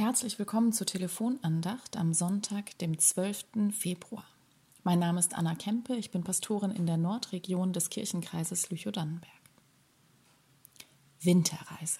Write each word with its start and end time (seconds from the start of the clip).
Herzlich 0.00 0.38
willkommen 0.38 0.72
zur 0.72 0.86
Telefonandacht 0.86 1.98
am 1.98 2.14
Sonntag, 2.14 2.78
dem 2.78 2.98
12. 2.98 3.70
Februar. 3.70 4.24
Mein 4.82 4.98
Name 4.98 5.20
ist 5.20 5.34
Anna 5.34 5.54
Kempe, 5.54 5.94
ich 5.94 6.10
bin 6.10 6.24
Pastorin 6.24 6.70
in 6.70 6.86
der 6.86 6.96
Nordregion 6.96 7.74
des 7.74 7.90
Kirchenkreises 7.90 8.70
Lüchow-Dannenberg. 8.70 9.30
Winterreise. 11.20 11.98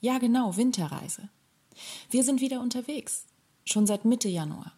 Ja, 0.00 0.18
genau, 0.18 0.56
Winterreise. 0.56 1.28
Wir 2.10 2.24
sind 2.24 2.40
wieder 2.40 2.60
unterwegs, 2.60 3.24
schon 3.64 3.86
seit 3.86 4.04
Mitte 4.04 4.28
Januar. 4.28 4.72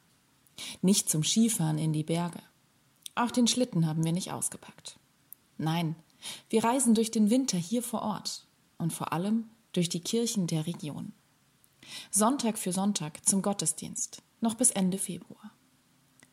Nicht 0.83 1.09
zum 1.09 1.25
Skifahren 1.25 1.79
in 1.79 1.95
die 1.95 2.05
Berge. 2.05 2.43
Auch 3.15 3.31
den 3.31 3.47
Schlitten 3.47 3.87
haben 3.87 4.05
wir 4.05 4.13
nicht 4.13 4.33
ausgepackt. 4.33 4.99
Nein, 5.57 5.97
wir 6.51 6.63
reisen 6.63 6.95
durch 6.95 7.11
den 7.11 7.31
Winter 7.31 7.57
hier 7.57 7.83
vor 7.83 8.03
Ort 8.03 8.47
und 8.77 8.93
vor 8.93 9.15
allem 9.15 9.49
durch 9.73 9.89
die 9.89 10.01
Kirchen 10.01 10.47
der 10.47 10.67
Region. 10.67 11.15
Sonntag 12.11 12.59
für 12.59 12.73
Sonntag 12.73 13.27
zum 13.27 13.43
Gottesdienst, 13.43 14.23
noch 14.41 14.55
bis 14.55 14.71
Ende 14.71 14.99
Februar. 14.99 15.53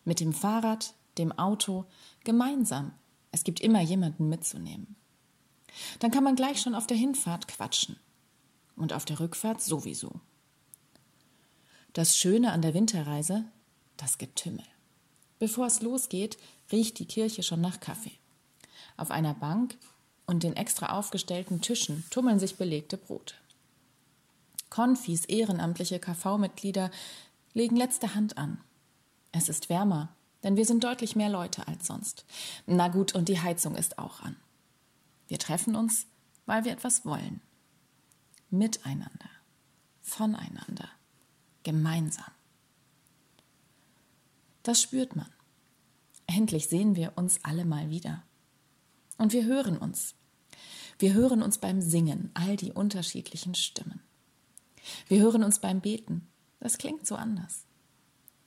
Mit 0.05 0.19
dem 0.19 0.33
Fahrrad, 0.33 0.93
dem 1.17 1.31
Auto, 1.31 1.85
gemeinsam. 2.23 2.93
Es 3.31 3.43
gibt 3.43 3.59
immer 3.61 3.81
jemanden 3.81 4.29
mitzunehmen. 4.29 4.95
Dann 5.99 6.11
kann 6.11 6.23
man 6.23 6.35
gleich 6.35 6.61
schon 6.61 6.75
auf 6.75 6.87
der 6.87 6.97
Hinfahrt 6.97 7.47
quatschen. 7.47 7.97
Und 8.75 8.93
auf 8.93 9.05
der 9.05 9.19
Rückfahrt 9.19 9.61
sowieso. 9.61 10.19
Das 11.93 12.17
Schöne 12.17 12.51
an 12.51 12.63
der 12.63 12.73
Winterreise, 12.73 13.45
das 13.97 14.17
Getümmel. 14.17 14.65
Bevor 15.37 15.67
es 15.67 15.81
losgeht, 15.81 16.37
riecht 16.71 16.97
die 16.97 17.05
Kirche 17.05 17.43
schon 17.43 17.61
nach 17.61 17.79
Kaffee. 17.79 18.17
Auf 18.97 19.11
einer 19.11 19.33
Bank 19.35 19.77
und 20.25 20.43
den 20.43 20.55
extra 20.55 20.97
aufgestellten 20.97 21.61
Tischen 21.61 22.03
tummeln 22.09 22.39
sich 22.39 22.55
belegte 22.55 22.97
Brote. 22.97 23.35
Konfis, 24.73 25.25
ehrenamtliche 25.25 25.99
KV-Mitglieder 25.99 26.89
legen 27.53 27.75
letzte 27.75 28.15
Hand 28.15 28.39
an. 28.39 28.59
Es 29.31 29.47
ist 29.47 29.69
wärmer, 29.69 30.15
denn 30.41 30.55
wir 30.55 30.65
sind 30.65 30.83
deutlich 30.83 31.15
mehr 31.15 31.29
Leute 31.29 31.67
als 31.67 31.85
sonst. 31.85 32.25
Na 32.65 32.87
gut, 32.87 33.13
und 33.13 33.29
die 33.29 33.39
Heizung 33.39 33.75
ist 33.75 33.99
auch 33.99 34.21
an. 34.21 34.35
Wir 35.27 35.37
treffen 35.37 35.75
uns, 35.75 36.07
weil 36.47 36.65
wir 36.65 36.71
etwas 36.71 37.05
wollen. 37.05 37.39
Miteinander, 38.49 39.29
voneinander, 40.01 40.89
gemeinsam. 41.61 42.31
Das 44.63 44.81
spürt 44.81 45.15
man. 45.15 45.29
Endlich 46.25 46.67
sehen 46.67 46.95
wir 46.95 47.13
uns 47.15 47.39
alle 47.43 47.65
mal 47.65 47.91
wieder. 47.91 48.23
Und 49.19 49.33
wir 49.33 49.45
hören 49.45 49.77
uns. 49.77 50.15
Wir 50.97 51.13
hören 51.13 51.43
uns 51.43 51.59
beim 51.59 51.79
Singen, 51.79 52.31
all 52.33 52.57
die 52.57 52.71
unterschiedlichen 52.71 53.53
Stimmen. 53.53 54.02
Wir 55.07 55.21
hören 55.21 55.43
uns 55.43 55.59
beim 55.59 55.81
Beten. 55.81 56.27
Das 56.59 56.77
klingt 56.77 57.05
so 57.05 57.15
anders. 57.15 57.65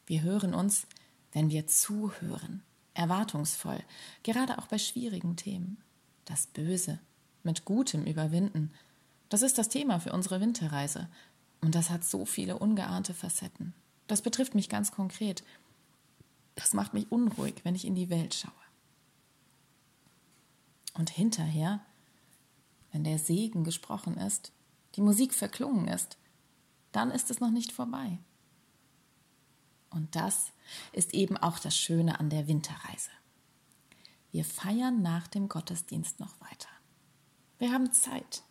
Wir 0.06 0.22
hören 0.22 0.54
uns, 0.54 0.86
wenn 1.32 1.50
wir 1.50 1.66
zuhören, 1.66 2.62
erwartungsvoll, 2.94 3.82
gerade 4.22 4.58
auch 4.58 4.66
bei 4.68 4.78
schwierigen 4.78 5.36
Themen. 5.36 5.78
Das 6.24 6.46
Böse 6.46 6.98
mit 7.42 7.64
Gutem 7.64 8.04
überwinden, 8.04 8.72
das 9.28 9.42
ist 9.42 9.58
das 9.58 9.68
Thema 9.68 10.00
für 10.00 10.12
unsere 10.12 10.40
Winterreise. 10.40 11.08
Und 11.60 11.74
das 11.74 11.90
hat 11.90 12.04
so 12.04 12.24
viele 12.24 12.58
ungeahnte 12.58 13.14
Facetten. 13.14 13.74
Das 14.06 14.22
betrifft 14.22 14.54
mich 14.54 14.68
ganz 14.68 14.92
konkret. 14.92 15.42
Das 16.54 16.74
macht 16.74 16.94
mich 16.94 17.10
unruhig, 17.10 17.54
wenn 17.64 17.74
ich 17.74 17.84
in 17.84 17.94
die 17.94 18.08
Welt 18.08 18.34
schaue. 18.34 18.52
Und 20.94 21.10
hinterher, 21.10 21.80
wenn 22.92 23.04
der 23.04 23.18
Segen 23.18 23.64
gesprochen 23.64 24.16
ist, 24.16 24.52
die 24.94 25.02
Musik 25.02 25.34
verklungen 25.34 25.88
ist, 25.88 26.16
dann 26.96 27.10
ist 27.10 27.30
es 27.30 27.40
noch 27.40 27.50
nicht 27.50 27.72
vorbei. 27.72 28.18
Und 29.90 30.16
das 30.16 30.52
ist 30.92 31.12
eben 31.12 31.36
auch 31.36 31.58
das 31.58 31.76
Schöne 31.76 32.18
an 32.18 32.30
der 32.30 32.48
Winterreise. 32.48 33.10
Wir 34.32 34.46
feiern 34.46 35.02
nach 35.02 35.28
dem 35.28 35.48
Gottesdienst 35.50 36.20
noch 36.20 36.40
weiter. 36.40 36.70
Wir 37.58 37.70
haben 37.70 37.92
Zeit. 37.92 38.42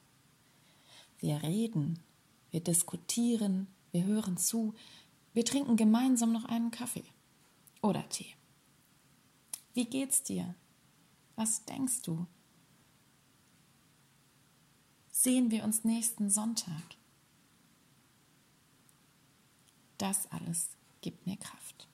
Wir 1.17 1.41
reden, 1.41 1.99
wir 2.51 2.59
diskutieren, 2.61 3.67
wir 3.91 4.03
hören 4.03 4.37
zu, 4.37 4.75
wir 5.33 5.43
trinken 5.43 5.75
gemeinsam 5.75 6.31
noch 6.31 6.45
einen 6.45 6.69
Kaffee 6.69 7.05
oder 7.81 8.07
Tee. 8.09 8.35
Wie 9.73 9.85
geht's 9.85 10.21
dir? 10.21 10.53
Was 11.35 11.65
denkst 11.65 12.03
du? 12.03 12.27
Sehen 15.09 15.49
wir 15.49 15.63
uns 15.63 15.83
nächsten 15.83 16.29
Sonntag. 16.29 16.95
Das 19.97 20.31
alles 20.31 20.69
gibt 21.01 21.25
mir 21.25 21.37
Kraft. 21.37 21.87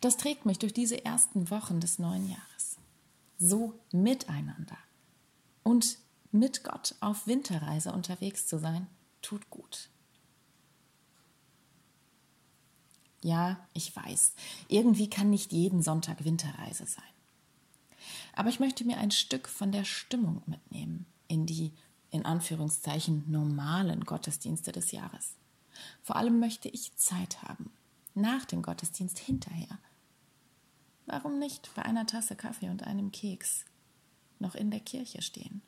Das 0.00 0.16
trägt 0.16 0.46
mich 0.46 0.58
durch 0.58 0.72
diese 0.72 1.04
ersten 1.04 1.50
Wochen 1.50 1.80
des 1.80 1.98
neuen 1.98 2.28
Jahres. 2.28 2.76
So 3.38 3.78
miteinander 3.92 4.78
und 5.62 5.98
mit 6.30 6.64
Gott 6.64 6.94
auf 7.00 7.26
Winterreise 7.26 7.92
unterwegs 7.92 8.46
zu 8.46 8.58
sein, 8.58 8.86
tut 9.20 9.50
gut. 9.50 9.90
Ja, 13.22 13.68
ich 13.72 13.94
weiß, 13.94 14.34
irgendwie 14.68 15.08
kann 15.08 15.30
nicht 15.30 15.52
jeden 15.52 15.82
Sonntag 15.82 16.24
Winterreise 16.24 16.86
sein. 16.86 17.04
Aber 18.34 18.48
ich 18.48 18.58
möchte 18.58 18.84
mir 18.84 18.98
ein 18.98 19.10
Stück 19.10 19.48
von 19.48 19.70
der 19.70 19.84
Stimmung 19.84 20.42
mitnehmen 20.46 21.06
in 21.28 21.46
die, 21.46 21.72
in 22.10 22.24
Anführungszeichen, 22.24 23.30
normalen 23.30 24.04
Gottesdienste 24.04 24.72
des 24.72 24.90
Jahres. 24.90 25.36
Vor 26.02 26.16
allem 26.16 26.40
möchte 26.40 26.68
ich 26.68 26.94
Zeit 26.96 27.42
haben. 27.42 27.70
Nach 28.14 28.44
dem 28.44 28.62
Gottesdienst 28.62 29.18
hinterher. 29.18 29.78
Warum 31.06 31.38
nicht 31.38 31.74
bei 31.74 31.82
einer 31.82 32.06
Tasse 32.06 32.36
Kaffee 32.36 32.68
und 32.68 32.84
einem 32.84 33.10
Keks 33.10 33.64
noch 34.38 34.54
in 34.54 34.70
der 34.70 34.80
Kirche 34.80 35.22
stehen? 35.22 35.62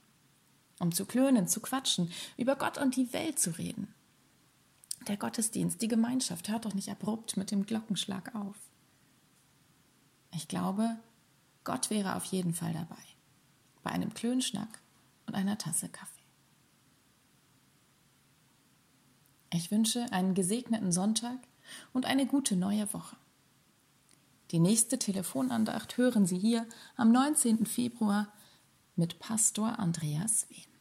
Um 0.78 0.92
zu 0.92 1.06
klönen, 1.06 1.48
zu 1.48 1.60
quatschen, 1.60 2.10
über 2.36 2.56
Gott 2.56 2.78
und 2.78 2.96
die 2.96 3.12
Welt 3.12 3.38
zu 3.38 3.56
reden. 3.58 3.94
Der 5.08 5.16
Gottesdienst, 5.16 5.82
die 5.82 5.88
Gemeinschaft 5.88 6.48
hört 6.48 6.64
doch 6.64 6.74
nicht 6.74 6.88
abrupt 6.88 7.36
mit 7.36 7.50
dem 7.50 7.66
Glockenschlag 7.66 8.34
auf. 8.34 8.56
Ich 10.34 10.48
glaube, 10.48 10.96
Gott 11.62 11.90
wäre 11.90 12.16
auf 12.16 12.24
jeden 12.24 12.54
Fall 12.54 12.72
dabei. 12.72 13.02
Bei 13.82 13.90
einem 13.90 14.14
Klönschnack 14.14 14.80
und 15.26 15.34
einer 15.34 15.58
Tasse 15.58 15.88
Kaffee. 15.88 16.13
Ich 19.54 19.70
wünsche 19.70 20.10
einen 20.10 20.34
gesegneten 20.34 20.90
Sonntag 20.90 21.38
und 21.92 22.06
eine 22.06 22.26
gute 22.26 22.56
neue 22.56 22.92
Woche. 22.92 23.14
Die 24.50 24.58
nächste 24.58 24.98
Telefonandacht 24.98 25.96
hören 25.96 26.26
Sie 26.26 26.36
hier 26.36 26.66
am 26.96 27.12
19. 27.12 27.64
Februar 27.64 28.32
mit 28.96 29.20
Pastor 29.20 29.78
Andreas 29.78 30.48
Wehn. 30.50 30.73